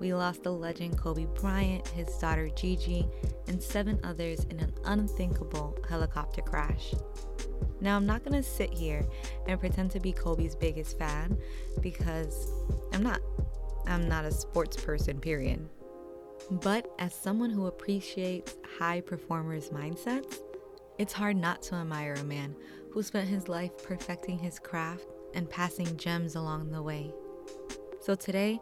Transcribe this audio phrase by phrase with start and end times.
[0.00, 3.06] We lost the legend Kobe Bryant, his daughter Gigi,
[3.48, 6.94] and seven others in an unthinkable helicopter crash.
[7.82, 9.06] Now, I'm not gonna sit here
[9.46, 11.38] and pretend to be Kobe's biggest fan
[11.80, 12.50] because
[12.92, 13.20] I'm not.
[13.86, 15.68] I'm not a sports person, period.
[16.50, 20.38] But as someone who appreciates high performers' mindsets,
[20.98, 22.54] it's hard not to admire a man
[22.90, 27.12] who spent his life perfecting his craft and passing gems along the way.
[28.00, 28.60] So today,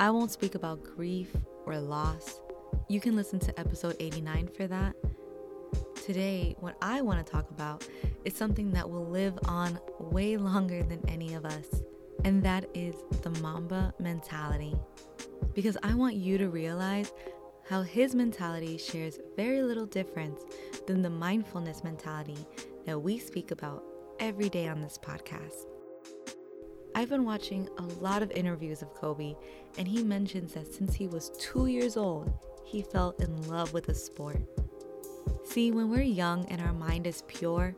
[0.00, 1.34] I won't speak about grief
[1.66, 2.40] or loss.
[2.88, 4.94] You can listen to episode 89 for that.
[6.06, 7.84] Today, what I want to talk about
[8.24, 11.82] is something that will live on way longer than any of us,
[12.24, 14.76] and that is the Mamba mentality.
[15.52, 17.12] Because I want you to realize
[17.68, 20.42] how his mentality shares very little difference
[20.86, 22.38] than the mindfulness mentality
[22.86, 23.82] that we speak about
[24.20, 25.66] every day on this podcast.
[26.98, 29.36] I've been watching a lot of interviews of Kobe,
[29.78, 32.28] and he mentions that since he was two years old,
[32.64, 34.40] he fell in love with the sport.
[35.44, 37.76] See, when we're young and our mind is pure,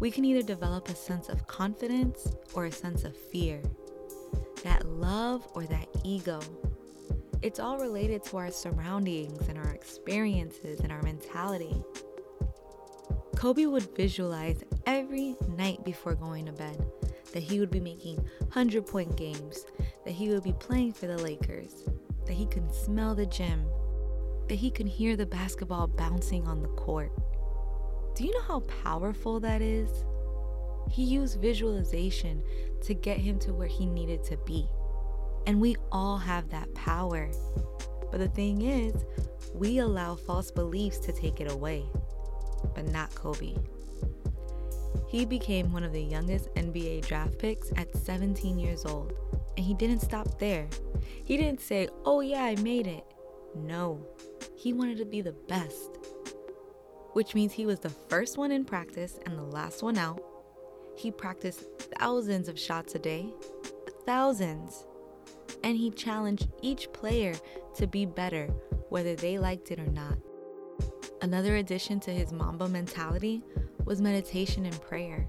[0.00, 3.62] we can either develop a sense of confidence or a sense of fear,
[4.64, 6.40] that love or that ego.
[7.42, 11.84] It's all related to our surroundings and our experiences and our mentality.
[13.36, 16.84] Kobe would visualize every night before going to bed
[17.36, 19.66] that he would be making 100 point games,
[20.06, 21.86] that he would be playing for the Lakers,
[22.24, 23.66] that he could smell the gym,
[24.48, 27.12] that he could hear the basketball bouncing on the court.
[28.14, 29.90] Do you know how powerful that is?
[30.90, 32.42] He used visualization
[32.80, 34.66] to get him to where he needed to be.
[35.46, 37.30] And we all have that power.
[38.10, 39.04] But the thing is,
[39.52, 41.84] we allow false beliefs to take it away.
[42.74, 43.56] But not Kobe.
[45.08, 49.12] He became one of the youngest NBA draft picks at 17 years old,
[49.56, 50.68] and he didn't stop there.
[51.24, 53.04] He didn't say, Oh, yeah, I made it.
[53.54, 54.04] No,
[54.56, 55.98] he wanted to be the best,
[57.12, 60.22] which means he was the first one in practice and the last one out.
[60.96, 61.64] He practiced
[61.98, 63.32] thousands of shots a day,
[64.04, 64.86] thousands,
[65.62, 67.34] and he challenged each player
[67.76, 68.46] to be better,
[68.88, 70.18] whether they liked it or not.
[71.26, 73.42] Another addition to his Mamba mentality
[73.84, 75.28] was meditation and prayer.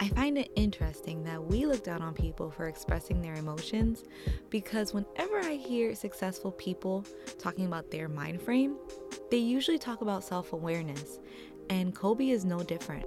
[0.00, 4.02] I find it interesting that we look down on people for expressing their emotions
[4.50, 7.06] because whenever I hear successful people
[7.38, 8.74] talking about their mind frame,
[9.30, 11.20] they usually talk about self awareness,
[11.70, 13.06] and Kobe is no different.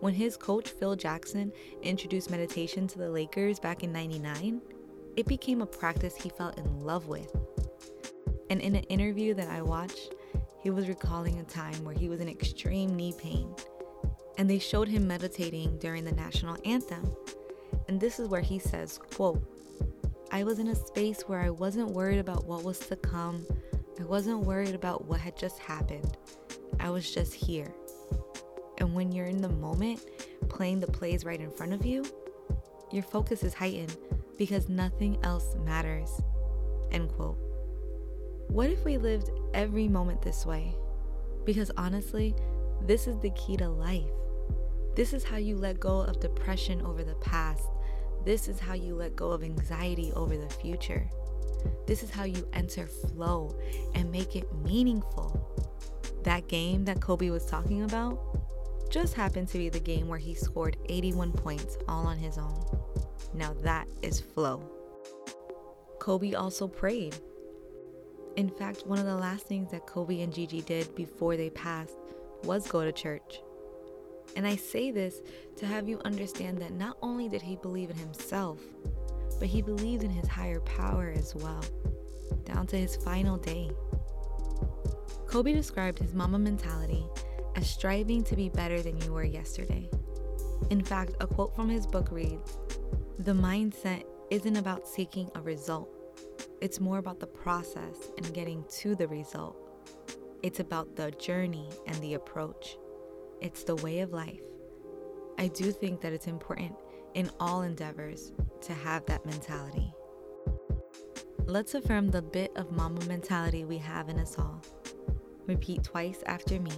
[0.00, 1.52] When his coach Phil Jackson
[1.82, 4.60] introduced meditation to the Lakers back in 99,
[5.16, 7.30] it became a practice he fell in love with.
[8.50, 10.14] And in an interview that I watched,
[10.60, 13.54] he was recalling a time where he was in extreme knee pain,
[14.36, 17.14] and they showed him meditating during the national anthem.
[17.88, 19.42] And this is where he says, quote,
[20.30, 23.46] I was in a space where I wasn't worried about what was to come.
[23.98, 26.16] I wasn't worried about what had just happened.
[26.78, 27.72] I was just here.
[28.78, 30.00] And when you're in the moment,
[30.48, 32.04] playing the plays right in front of you,
[32.92, 33.96] your focus is heightened
[34.36, 36.20] because nothing else matters.
[36.92, 37.38] End quote.
[38.48, 40.74] What if we lived every moment this way?
[41.44, 42.34] Because honestly,
[42.82, 44.10] this is the key to life.
[44.94, 47.64] This is how you let go of depression over the past.
[48.24, 51.08] This is how you let go of anxiety over the future.
[51.86, 53.56] This is how you enter flow
[53.94, 55.40] and make it meaningful.
[56.24, 58.18] That game that Kobe was talking about
[58.90, 62.64] just happened to be the game where he scored 81 points all on his own.
[63.34, 64.62] Now that is flow.
[65.98, 67.16] Kobe also prayed.
[68.38, 71.96] In fact, one of the last things that Kobe and Gigi did before they passed
[72.44, 73.40] was go to church.
[74.36, 75.20] And I say this
[75.56, 78.60] to have you understand that not only did he believe in himself,
[79.40, 81.64] but he believed in his higher power as well,
[82.44, 83.72] down to his final day.
[85.26, 87.04] Kobe described his Mamba mentality
[87.56, 89.90] as striving to be better than you were yesterday.
[90.70, 92.56] In fact, a quote from his book reads
[93.18, 95.90] The mindset isn't about seeking a result,
[96.60, 99.56] it's more about the process and getting to the result.
[100.42, 102.76] It's about the journey and the approach.
[103.40, 104.40] It's the way of life.
[105.38, 106.74] I do think that it's important
[107.14, 108.32] in all endeavors
[108.62, 109.92] to have that mentality.
[111.46, 114.60] Let's affirm the bit of Mamba mentality we have in us all.
[115.46, 116.72] Repeat twice after me.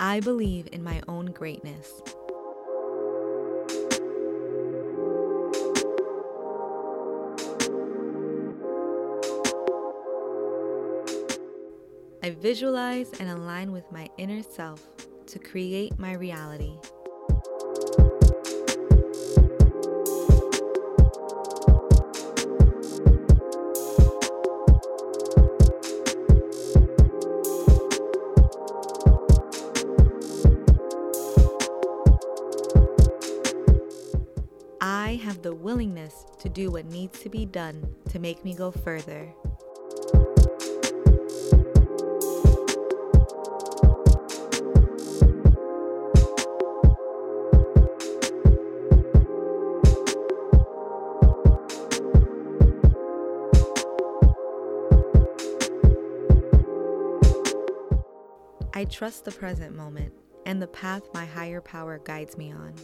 [0.00, 2.00] I believe in my own greatness.
[12.26, 14.84] I visualize and align with my inner self
[15.26, 16.72] to create my reality.
[34.80, 38.72] I have the willingness to do what needs to be done to make me go
[38.72, 39.32] further.
[58.76, 60.12] I trust the present moment
[60.44, 62.74] and the path my higher power guides me on.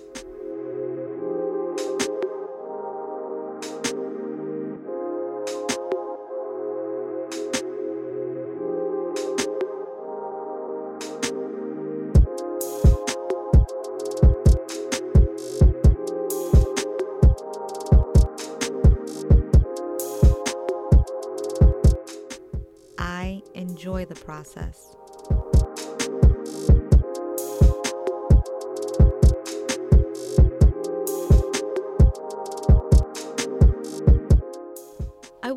[22.96, 24.96] I enjoy the process.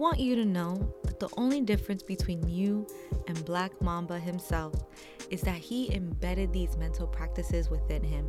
[0.05, 2.85] Want you to know that the only difference between you
[3.27, 4.85] and Black Mamba himself
[5.31, 8.27] is that he embedded these mental practices within him.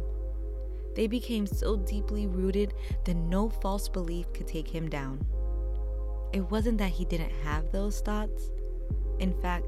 [0.95, 2.73] They became so deeply rooted
[3.05, 5.23] that no false belief could take him down.
[6.33, 8.49] It wasn't that he didn't have those thoughts.
[9.19, 9.67] In fact,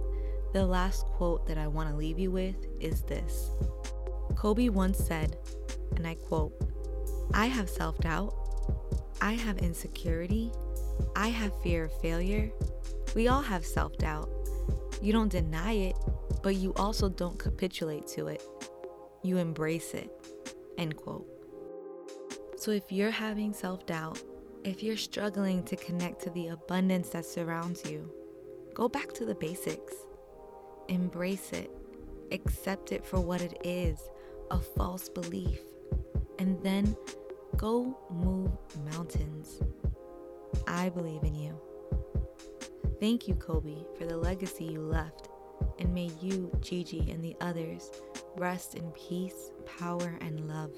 [0.54, 3.50] the last quote that I want to leave you with is this
[4.34, 5.36] Kobe once said,
[5.96, 6.54] and I quote,
[7.34, 8.34] I have self doubt,
[9.20, 10.50] I have insecurity,
[11.16, 12.50] I have fear of failure.
[13.14, 14.30] We all have self doubt.
[15.00, 15.96] You don't deny it,
[16.42, 18.42] but you also don't capitulate to it.
[19.22, 20.10] You embrace it.
[20.76, 21.26] End quote.
[22.56, 24.22] So if you're having self doubt,
[24.64, 28.10] if you're struggling to connect to the abundance that surrounds you,
[28.74, 29.94] go back to the basics.
[30.88, 31.70] Embrace it.
[32.32, 33.98] Accept it for what it is
[34.50, 35.60] a false belief.
[36.38, 36.96] And then
[37.56, 38.50] go move
[38.92, 39.60] mountains.
[40.66, 41.60] I believe in you.
[43.00, 45.28] Thank you, Kobe, for the legacy you left,
[45.78, 47.90] and may you, Gigi, and the others
[48.36, 50.72] rest in peace, power, and love.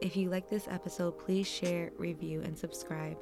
[0.00, 3.16] If you like this episode, please share, review, and subscribe.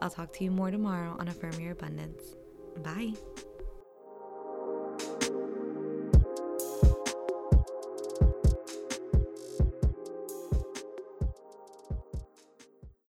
[0.00, 2.36] I'll talk to you more tomorrow on Affirm Your Abundance.
[2.82, 3.12] Bye.